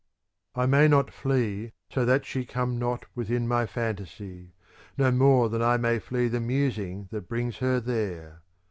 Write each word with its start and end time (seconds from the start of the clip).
^ 0.55 0.55
n 0.55 0.55
itoiR 0.55 0.55
boi. 0.55 0.61
I 0.63 0.65
may 0.65 0.87
not 0.87 1.13
flee 1.13 1.73
so 1.91 2.05
that 2.05 2.25
she 2.25 2.43
come 2.43 2.79
not 2.79 3.05
within 3.13 3.47
my 3.47 3.67
fantasy, 3.67 4.55
no 4.97 5.11
more 5.11 5.47
than 5.47 5.61
I 5.61 5.77
may 5.77 5.99
flee 5.99 6.27
the 6.27 6.39
musing 6.39 7.07
that 7.11 7.29
brings 7.29 7.57
her 7.57 7.79
there. 7.79 8.41